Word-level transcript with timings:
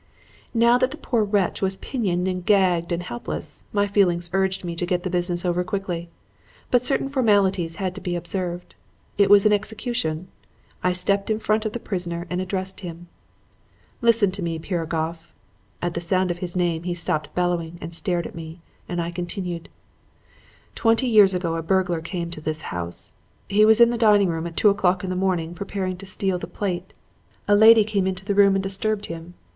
"Now 0.55 0.79
that 0.79 0.89
the 0.89 0.97
poor 0.97 1.23
wretch 1.23 1.61
was 1.61 1.77
pinioned 1.77 2.27
and 2.27 2.43
gagged 2.43 2.91
and 2.91 3.03
helpless, 3.03 3.61
my 3.71 3.85
feelings 3.85 4.31
urged 4.33 4.63
me 4.65 4.75
to 4.77 4.85
get 4.87 5.03
the 5.03 5.11
business 5.11 5.45
over 5.45 5.63
quickly. 5.63 6.09
But 6.71 6.83
certain 6.83 7.07
formalities 7.07 7.75
had 7.75 7.93
to 7.93 8.01
be 8.01 8.15
observed. 8.15 8.73
It 9.19 9.29
was 9.29 9.45
an 9.45 9.53
execution. 9.53 10.29
I 10.81 10.91
stepped 10.91 11.29
in 11.29 11.37
front 11.37 11.67
of 11.67 11.73
the 11.73 11.79
prisoner 11.79 12.25
and 12.31 12.41
addressed 12.41 12.79
him. 12.79 13.09
"'Listen 14.01 14.31
to 14.31 14.41
me, 14.41 14.57
Piragoff.' 14.57 15.31
At 15.83 15.93
the 15.93 16.01
sound 16.01 16.31
of 16.31 16.39
his 16.39 16.55
name 16.55 16.81
he 16.81 16.95
stopped 16.95 17.35
bellowing 17.35 17.77
and 17.79 17.93
stared 17.93 18.25
at 18.25 18.33
me, 18.33 18.59
and 18.89 18.99
I 18.99 19.11
continued, 19.11 19.69
'Twenty 20.73 21.05
years 21.05 21.35
ago 21.35 21.57
a 21.57 21.61
burglar 21.61 22.01
came 22.01 22.31
to 22.31 22.41
this 22.41 22.61
house. 22.73 23.13
He 23.47 23.65
was 23.65 23.79
in 23.79 23.91
the 23.91 23.99
dining 23.99 24.29
room 24.29 24.47
at 24.47 24.57
two 24.57 24.69
o'clock 24.71 25.03
in 25.03 25.11
the 25.11 25.15
morning 25.15 25.53
preparing 25.53 25.95
to 25.97 26.07
steal 26.07 26.39
the 26.39 26.47
plate. 26.47 26.95
A 27.47 27.53
lady 27.55 27.83
came 27.83 28.07
into 28.07 28.25
the 28.25 28.33
room 28.33 28.55
and 28.55 28.63
disturbed 28.63 29.05
him. 29.05 29.35